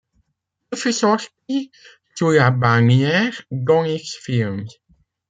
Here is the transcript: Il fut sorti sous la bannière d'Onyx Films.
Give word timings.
Il 0.71 0.79
fut 0.79 0.93
sorti 0.93 1.71
sous 2.15 2.31
la 2.31 2.49
bannière 2.49 3.39
d'Onyx 3.51 4.15
Films. 4.15 4.65